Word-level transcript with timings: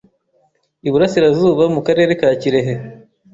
I 0.87 0.89
burasirazuba 0.91 1.63
mu 1.75 1.81
karere 1.87 2.11
ka 2.19 2.29
kirehe 2.41 2.73